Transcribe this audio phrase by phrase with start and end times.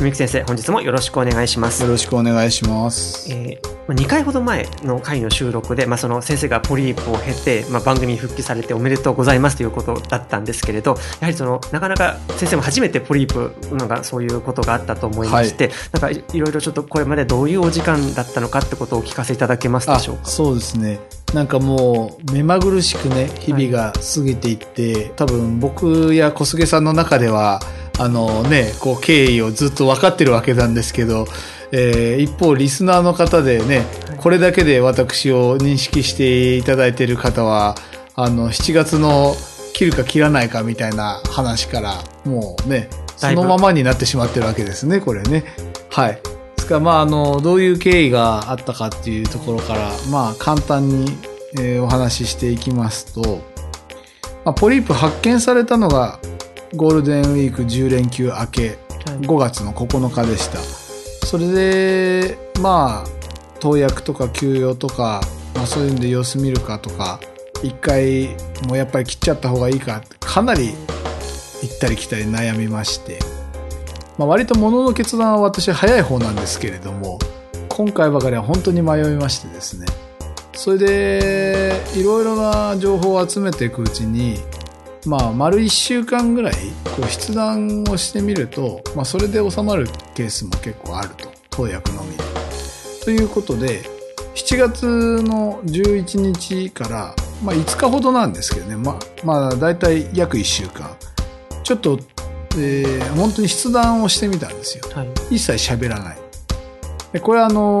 [0.00, 3.30] 文幸先生本日もよろしくお願いしますよろしくお願いします。
[3.32, 20.26] えー2回ほど前の回の収録で、まあ、その先生がポリープを経て、まあ、番組に復帰されておめでとうございますということだったんですけれどやはりそのなかなか先生も初めてポリープのがそういうことがあったと思いまして、なんかいいろいろちょっとこれまでどういうお時間だったのかってことをお聞かせいただけますであしょうか？
[20.26, 21.00] そうですね。
[21.34, 27.60] なんかもう目まぐるしくね、日々が過ぎていって、多分僕や小菅さんの中では、
[28.00, 31.26] あのね、こう経緯をずっと分かってるわけなんですけど、
[31.70, 33.84] えー一方リスナーの方でね、
[34.16, 37.74] これだけで私を認識していただいている方は、
[38.14, 39.34] あの、7月の
[39.74, 45.44] 切るか切らないかみたいな話から、もうね、そのままになってしまってるわけですね、これね。
[45.90, 46.14] はい。
[46.14, 46.22] で
[46.56, 51.18] すから、まあ、あの、どういう経緯があったかっていうところから、まあ、簡単に、
[51.58, 53.42] えーお話ししていきますと、
[54.46, 56.18] まあ、ポリープ発見されたのが、
[56.76, 58.78] ゴールデンウィーク10連休明け、
[59.22, 60.58] 5月の9日でした。
[61.26, 65.20] それで、まあ、投薬とか休養とか、
[65.56, 67.18] まあ、そういうんで様子見るかとか、
[67.64, 68.28] 一回、
[68.68, 70.74] もうやっぱり切っちゃった方がいいか、かなり
[71.62, 73.18] 行ったり来たり悩みまして、
[74.16, 77.18] まあ、割と物の決断は私早い方なんですけれども、
[77.68, 79.86] 今回ばかりは本当に迷いましてですね。
[80.52, 84.38] それで、いろいろな情報を集めていくうちに、
[85.06, 91.30] まあ、丸一週間ぐらい、こう、筆談をしてみると、まあ、それで収まるケースも結構あると。
[91.50, 92.24] 投薬のみで。
[93.04, 93.82] ということで、
[94.34, 98.76] 7月の11日から、まあ、5日ほどなんですけどね。
[98.76, 100.90] まあ、まあ、だいたい約1週間。
[101.62, 101.98] ちょっと、
[102.56, 104.84] えー本当に筆談をしてみたんですよ。
[104.92, 106.18] はい一切喋らない。
[107.12, 107.80] でこれはあの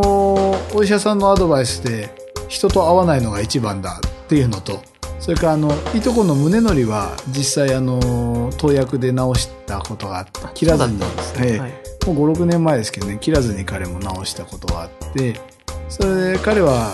[0.70, 2.08] ーお医者さんのアドバイスで
[2.48, 4.80] 人と会わないのが一番だっていうのと、
[5.20, 11.06] それからあの、いとこの宗則は実際あのー投薬で治したことがあって、切らずに、ね。
[11.42, 11.58] ええ。
[11.58, 11.70] はい。
[12.06, 15.40] もう5、6年前ですけどね、切らずに彼も治したことがあって、
[15.88, 16.90] それで彼は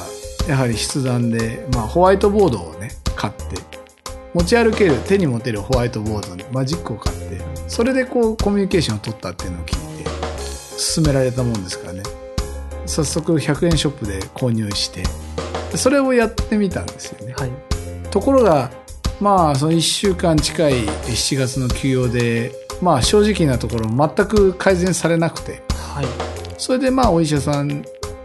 [0.48, 3.42] やはり筆談で、まあホワイトボードをね、買って、
[4.34, 10.10] 持ち歩ける、手に持てるホワイトボードにマジックを買って、それでこうコミュニケーションを取ったっていうのを聞いて、
[10.94, 12.02] 勧められたもんですからね。
[12.86, 15.02] 早速100円ショップで購入して、
[15.76, 17.34] それをやってみたんですよね。
[17.36, 17.65] はい
[18.16, 18.70] ところが、
[19.20, 22.50] まあ、その1週間近い7月の休養で、
[22.80, 25.62] まあ正直なところ全く改善されなくて、
[25.92, 26.06] はい
[26.56, 27.84] それでまあお医者さん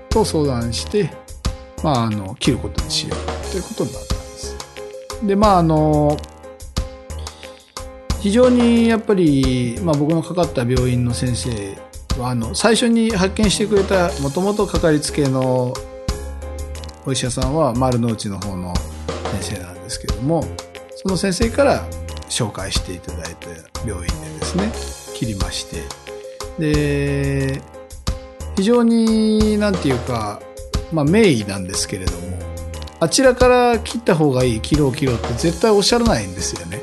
[0.10, 1.12] と相談して、
[1.84, 4.58] まああの、切ることにしようということになったんです。
[5.28, 6.18] で、まああの、
[8.22, 11.78] 非常にやっぱり、まあ僕のかかった病院の先生
[12.18, 15.74] は、あの、最初に発見してくれた、もともとかかりつけの
[17.06, 18.74] お医者さんは丸の内の方の
[19.32, 20.44] 先生なんですけども、
[20.96, 21.86] その先生から
[22.30, 23.48] 紹介していただいた
[23.88, 24.72] 病院でですね、
[25.14, 25.84] 切りまして、
[26.60, 27.62] で、
[28.56, 30.42] 非常に、なんていうか、
[30.92, 32.40] まあ、名医なんですけれども、
[33.00, 36.82] あちらから切った方がいい、切ろう切ろうって絶対おっしゃらないんですよね。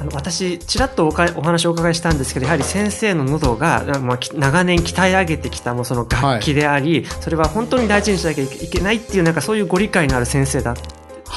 [0.00, 10.74] あの私、ちらっとおかお話をお伺いしたんですけど、やはり先生の喉が、まあ、き長年鍛え上げてきたもうその楽器であり、それは本当に大事にしなきゃいけないっていう、なんかそういうご理解のある先生だ。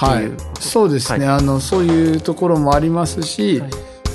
[0.05, 0.31] はい。
[0.59, 1.25] そうですね。
[1.25, 3.71] はあの、そういうところもありますし、はい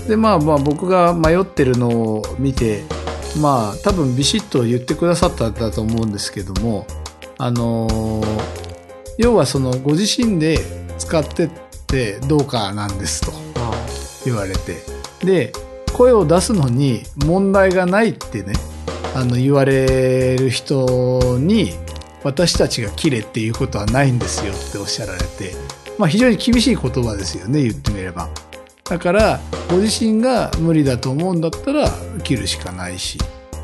[0.09, 2.85] で、まあまあ僕が迷ってるのを見て、
[3.41, 6.87] まあ多分ビシッと言ってくださったんだと思うんですけども、
[7.39, 8.65] あのー
[9.17, 10.59] 要はそのご自身で
[10.99, 11.51] 使ってっ
[11.87, 13.73] てどうかなんですとあ
[14.25, 14.83] 言われて。
[15.25, 15.53] で、
[15.93, 18.55] 声を出すのに問題がないってね、
[19.15, 21.75] あの言われる人に
[22.25, 25.55] 私たちが切れっていうことはないんですよっておっしゃられて、
[25.99, 28.29] まあ非常に厳しい言葉ですよね、言ってみれば。
[28.85, 29.41] だから、
[29.71, 31.89] ご自身が無理だと思うんだったら
[32.23, 33.19] 切るしかないし、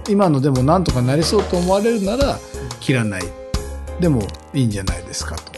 [0.09, 2.39] 今のでもなんとかなりそうと思われるなら
[2.81, 3.23] 切らない。
[3.99, 5.53] でもいいんじゃないですかと。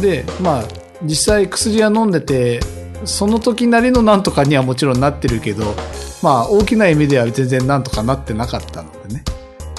[0.00, 0.64] で、まあ、
[1.02, 2.60] 実際薬は飲んでて、
[3.04, 5.74] その時なりのなんとかにはもちろんなってるけど、
[6.22, 9.24] まあ、大きな意味では全然なんとかなってなかったのでね。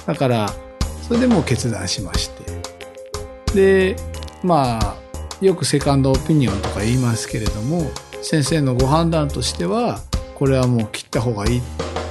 [0.05, 0.53] だから、
[1.07, 2.44] それでもう決断しまして。
[3.55, 3.95] で、
[4.43, 4.95] まあ、
[5.41, 7.89] よくセカンドオピニオンとか言いますけれども、
[8.21, 9.99] 先生のご判断としては、
[10.35, 11.61] これはもう切った方がいいっ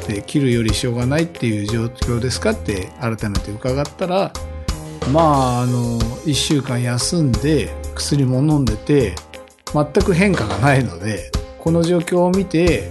[0.07, 4.33] て切るよりしょうがないっていう状況ですかって改めて伺ったら
[5.13, 9.15] まああの1週間休んで薬も飲んでて
[9.73, 12.91] 全く変化がないのでこの状況を見て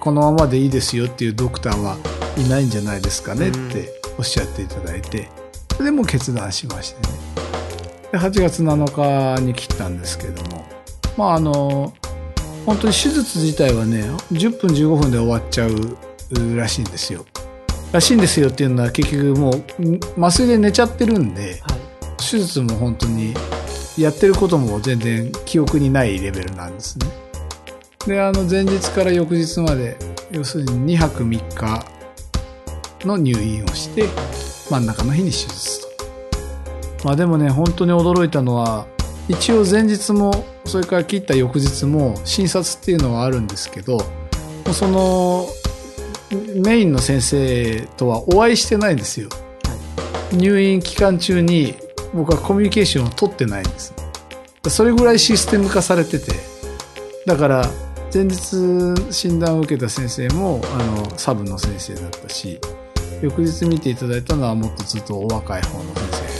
[0.00, 1.96] このままでいいですよっていうドクターは
[2.36, 3.88] いないんじゃないですかねって
[4.18, 5.28] おっしゃっていただいて
[5.72, 7.41] それでも決断しましてね。
[8.12, 10.64] で8月7日に切ったんですけれども
[11.16, 11.92] まああの
[12.64, 15.98] 本当に手術自体はね10分15分で終わっちゃう
[16.56, 17.26] らしいんですよ。
[17.92, 19.64] らしいんですよっていうのは結局もう
[20.18, 21.80] 麻酔で寝ちゃってるんで、はい、
[22.18, 23.34] 手術も本当に
[23.98, 27.06] やってることも全然記憶にないレベルなんですね。
[28.06, 29.96] で、あの前日から翌日まで、
[30.30, 34.08] 要するに2泊3日の入院をして、
[34.70, 35.91] 真ん中の日に手術と。
[37.04, 38.86] まあでもね、本当に驚いたのは、
[39.28, 43.98] 一応前日も、それから切った翌日も診察っていうのはあるんですけど、
[44.72, 45.46] その
[46.64, 49.28] メインの先生とはお会いしてないんですよ。
[50.32, 51.74] 入院期間中に
[52.14, 53.92] 僕はコミュニケーションを取ってないんです。
[54.68, 56.32] それぐらいシステム化されてて、
[57.26, 57.70] だから
[58.14, 58.56] 前日
[59.10, 62.58] 診断を受けた先生もあのサブの先生だったし、
[63.20, 66.31] 翌日見ていただいたのはもっとずっとお若い方の先生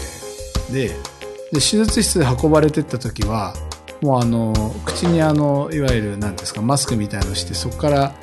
[0.72, 0.94] で、で
[1.52, 3.54] 手術室で運ばれてった時は、
[4.00, 8.14] もうあの口にあのいわゆる何ですかマスクみたいのしてそこから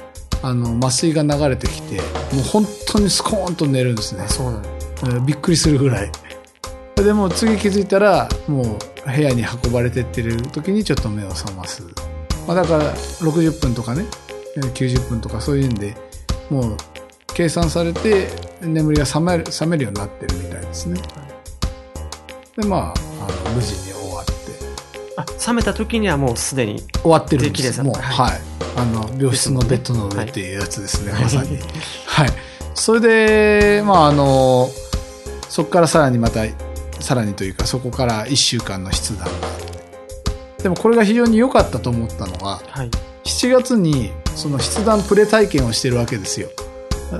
[0.41, 1.95] あの麻酔が流れてきて
[2.35, 4.27] もう本当にスコーンと寝るんですね。
[4.27, 6.11] そうなのびっくりするぐらい。
[6.95, 11.81] でも次気づいたらもう部屋に運ばれてってる時にちょっと目を覚ます、
[12.45, 14.03] まあ、だから60分とかね
[14.57, 15.95] 90分とかそういうんで
[16.49, 16.77] もう
[17.33, 18.27] 計算されて
[18.61, 21.01] 眠りが覚める覚めるようになってるみたいですね
[22.61, 22.93] でまあ
[23.25, 24.33] あの無事に終わって
[25.15, 31.57] あ覚めた時にはもうすでに終わってるんですもうはいあの病室のベッドの上っていうやつですね、はい、まさに。
[32.05, 32.29] はい。
[32.75, 34.69] それで、まああの、
[35.49, 36.43] そこからさらにまた、
[37.01, 39.31] さらにというか、そこから1週間の筆談があっ
[40.57, 40.63] て。
[40.63, 42.89] でもこれが非常に良かったと思ったのは、はい、
[43.25, 46.49] 7月にその筆談プレ体験をしてるわけですよ。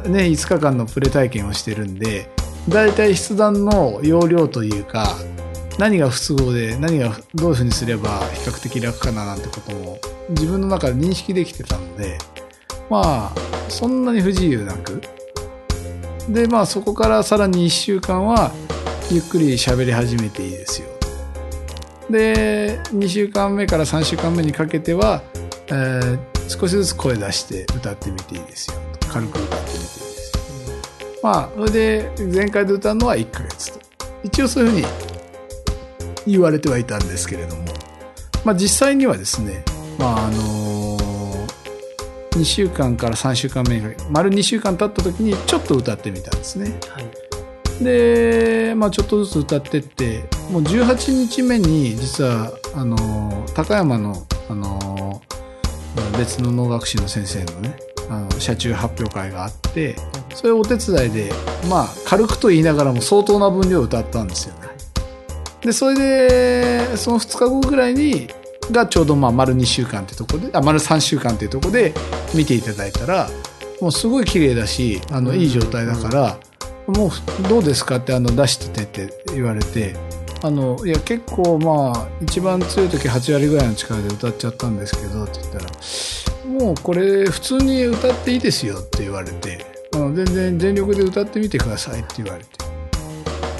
[0.06, 2.30] ね、5日間のプレ体験をしてるんで、
[2.70, 5.18] 大体筆談の要領というか、
[5.80, 9.98] 何が不都合で何がどういうふうにすれば比較的楽かななんてことも
[10.30, 12.18] 自分の中で認識できてたので
[12.90, 15.02] まあそんなに不自由なく。
[16.28, 18.52] でまあそこからさらに1週間は
[19.10, 20.90] ゆっくり喋り始めていいですよ。
[22.10, 25.24] で2週間目から3週間目にかけては、
[25.68, 26.20] えー、
[26.50, 28.78] 少しずつ声出して歌ってみていいですよ。
[29.10, 30.09] 軽く歌ってみていい
[31.22, 33.80] まあそれで前回で歌うのは1ヶ月と。
[34.24, 34.86] 一応そういうふうに
[36.28, 37.64] 言われてはいたんですけれども、
[38.44, 39.64] まあ、実際にはですね、
[39.98, 41.48] まああのー、
[42.32, 46.78] 2週間から3週間目丸2週間経った時にちょっと歌ってみたんですね。
[46.90, 57.78] はい、で、まあ、ちょっとずつ歌ってってもう18日目に実はあのー、高山の、あのー、別の能楽師の先生のね
[58.10, 59.96] あの車中発表会があって
[60.34, 61.32] それをお手伝いで
[61.70, 64.70] まあ軽くと言いながらも相当な分量歌ったんですよね。
[65.62, 68.30] で、それで、その2日後ぐらいに、
[68.72, 71.94] がちょうどまあ丸2週間ってとこで、あ、丸3週間っていうとこで
[72.34, 73.30] 見ていただいたら、
[73.82, 76.40] もうすごい綺麗だし、あの、いい状態だから、
[76.88, 79.96] もうどうですかってあの出しててって言われて、
[80.42, 85.66] あの、いや結構まあ、一番強い時8割ぐらいの力で歌っちゃったんですけど、って言ったら、
[86.50, 92.50] もうこれ普通に歌っていいですよって言われて、あの全然全力で歌ってみてくださいって言われて。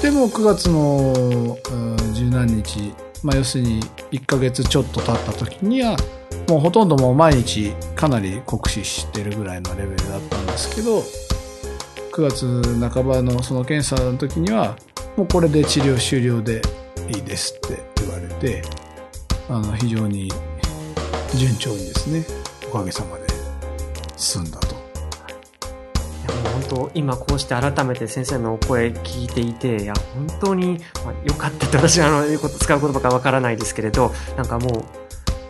[0.02, 1.58] でも9月の
[2.14, 3.82] 十何日、まあ、要するに
[4.12, 5.98] 1ヶ月ちょっと経った時には
[6.48, 11.04] もうほとんどもう毎日かなり酷使してるぐらいのレベルだったんですけど
[12.14, 14.78] 9月半ばのその検査の時には
[15.18, 16.62] もうこれで治療終了で
[17.14, 18.62] いいですって言われて
[19.50, 20.32] あの非常に
[21.36, 22.39] 順調にですね
[22.70, 23.24] おかげさまで
[24.16, 24.80] 進んだと。
[26.70, 34.84] 当今こうして改めて先生のお声聞いていていや本当に、まあ、よかったって私あの使う言葉かわからないですけれどなんかもう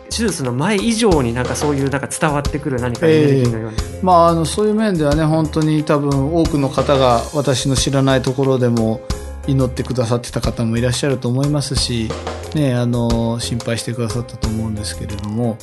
[0.08, 9.02] 手術の前以上になんかそういうなんか伝わってくる何かエネルギーのような、えー、まあ、あのそういう面ではね本当に多分多くの方が私の知らないところでも
[9.46, 12.08] 祈ってくださってた方もいらっしゃると思いますし、
[12.54, 15.56] ね、あの、心配してくださったと思うんですけれども、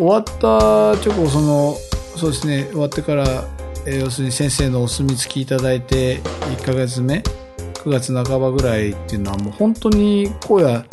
[0.00, 1.76] 終わった直後、その、
[2.16, 3.44] そうですね、終わってから、
[3.86, 6.20] えー要するに先生のお墨付きいただいて、
[6.56, 7.22] 1ヶ月目、
[7.84, 10.84] 9月半ばぐらいっていうのはもう本当に声や、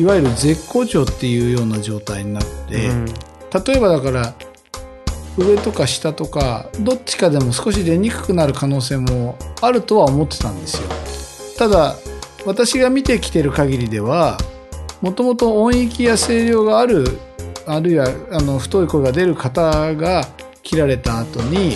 [0.00, 3.06] いわゆる絶好調っていうような状態になって、うん
[3.52, 4.34] 例えばだから
[5.36, 10.88] 上とか下とかどっちかでも少し出にくくなる可能性もあるとは思ってたんですよ。
[11.58, 11.96] ただ
[12.46, 14.38] 私が見てきてる限りでは
[15.00, 17.18] もともと音域や声量がある
[17.74, 20.24] あるいはあの太い声が出る方が
[20.62, 21.72] 切られた後に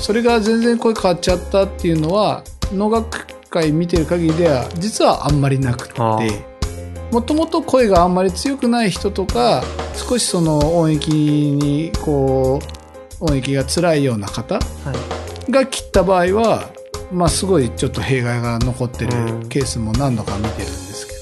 [0.00, 2.42] それが全然声変わっちゃったっていうのは
[2.72, 6.20] 能楽会見てる限りでは実はあんまりなくてああ。
[7.10, 9.62] もともと声があんまり強くない人とか
[9.94, 12.60] 少しその音域にこ
[13.20, 14.60] う音域が辛いような方は
[15.48, 15.50] い。
[15.50, 16.68] が切った場合は
[17.10, 19.48] まあすごいちょっと弊害が残ってるうん。
[19.48, 21.17] ケースも何度か見てるんですけど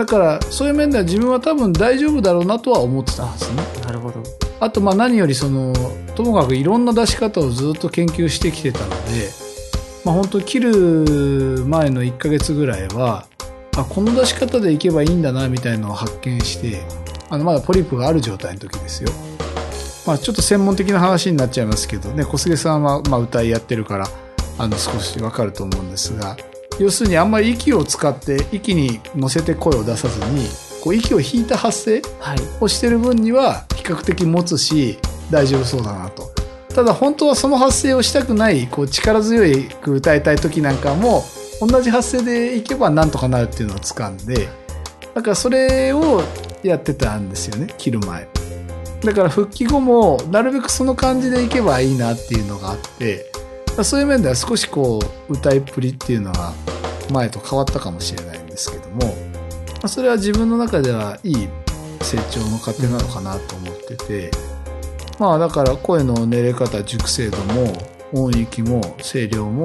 [0.00, 3.62] だからそういう面では自分は多分大丈夫だろうなとは思ってたんですね。
[3.84, 4.22] なるほど。
[4.58, 5.74] あとまあ何よりその
[6.14, 9.28] ともかくいろんな出し方をずっと研究してきてたので、
[10.02, 13.26] まあ、本当切る前の1ヶ月ぐらいは
[13.76, 16.80] あこの出し方でいけばいいんだなみたいのを発見して
[17.28, 19.10] あのまだポリープがある状態の時ですよ。
[20.06, 24.08] まあ、ちょっと専門的な話になっちゃいますけどね小菅さんはまあ歌いやってるから
[24.56, 26.38] あの少しわかると思うんですが
[26.80, 30.48] 要するにあんまり息を使って息に乗せて声を出さずに
[30.82, 32.38] こう息を引いた発声はい。
[32.58, 34.98] をしてる分には比較的持つし
[35.30, 36.30] 大丈夫そうだなと
[36.74, 39.42] ただ本当はその発声をしたくないこう力強
[39.82, 41.22] く歌いたい時なんかも
[41.60, 44.48] 同じ発声でいけばなんとかなるっていうのを掴んで
[45.14, 46.22] だからそれを
[46.62, 48.26] やってたんですよね切る前
[49.02, 53.30] だから復帰後もなるべくその感じでいけばいいなっていうのがあって
[53.84, 56.52] そういう面では少しこう歌いっぷりっていうのが
[57.10, 59.12] 前と変わったかもしれないんですけどもま
[59.84, 61.48] あそれは自分の中ではいい
[62.02, 64.30] 成長の過程なのかなと思ってて、
[65.18, 67.72] まあだから声の練れ方熟成度も
[68.12, 69.64] 音域も声量も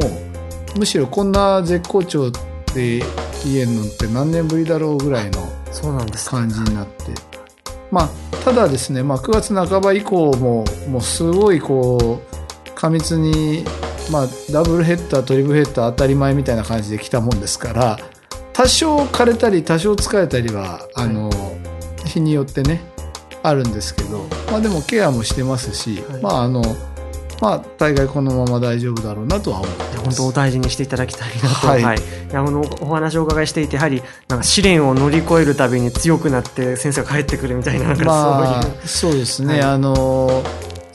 [0.78, 3.00] むしろこんな絶好調って
[3.46, 5.56] 言えるのって何年ぶりだろうぐらいの。
[6.30, 7.04] 感じになって
[7.92, 8.10] まあ
[8.44, 13.64] ただですね、まあ、9月半ば以降ももうすごいこう過密に、
[14.12, 17.98] まあ、ダブルヘッダートリプルヘッダー当たり前みたいな感じで来たもんですから
[18.54, 21.30] 多少枯れたり多少疲れたりはあの、
[22.06, 22.82] 日によってね
[23.44, 26.22] あるんですけど、まあ、でもケアもしてますし、はい。
[26.22, 26.64] まああの
[27.42, 29.98] まあ大概このまま大丈夫だろうなとは思って。
[29.98, 31.80] 本当お大事にしていただきたいなと、ははい。
[31.80, 39.62] いいやあのお話をお伺いしていてやはりなんか試練を乗り越えるたびに強くなって先生が帰ってくるみたいなまあそうですね、はい。
[39.62, 40.44] あの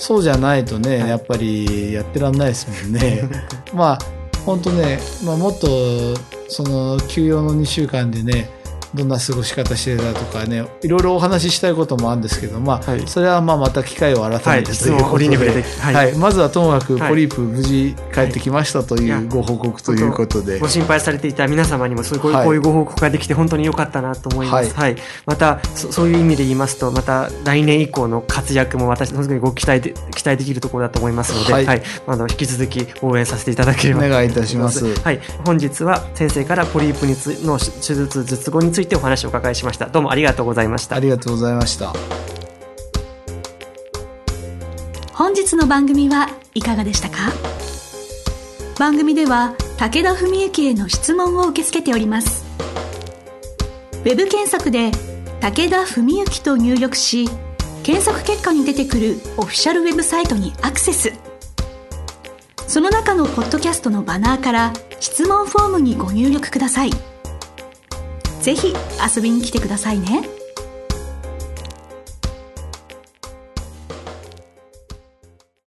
[0.00, 1.08] そうじゃないとね、はい。
[1.10, 3.28] やっぱりやってらんないですもんね。
[3.74, 3.98] まあ
[4.46, 6.16] 本当ね、まあ、もっと
[6.48, 8.48] その休養の2週間でね
[8.94, 13.06] どんな過ごし方してたとかねいろいろお話ししたいこともあるんですけど、まあはい。
[13.06, 14.96] それはまあまた機会を改はいめてという。
[14.96, 16.12] ことで、折に触れてははい。
[16.12, 16.16] い。
[16.16, 17.08] まずはともかくはい。
[17.10, 24.74] ポリープ無事帰ってきましたというご報告ということで、ご心配されていた皆様にもそういうこういうご報告ができて本当に良かったなと思います。
[24.74, 24.96] はい。
[25.26, 31.78] またそそういう意味で言いますとまた来年以降の活躍も私本当にご期待で期待できるところだと思いますので、ははい。
[31.78, 31.82] い。
[32.06, 34.84] あの引き続き応援させていただければとお願いいたします。
[35.02, 35.20] はい。
[35.44, 39.86] 本日は先生からポリープにつの手術術後についてお話をお伺いしました。
[39.88, 41.00] どうもありがとうございましたあ。
[41.00, 41.92] りがとうございました。
[45.12, 47.16] 本日の番組はいかがでしたか？
[48.78, 52.46] 番組では武田文幸への質問を受け付けております
[53.92, 54.90] ウェブ検索で
[55.42, 57.28] 「武田文幸」と入力し
[57.82, 61.12] 検索結果に出てくるオフィシャルウェブサイトにアクセス
[62.66, 66.90] その中のポッドキャストのバナーから質問フォームにご入力ください
[68.42, 68.72] ぜひ
[69.16, 70.39] 遊びに来てくださいね。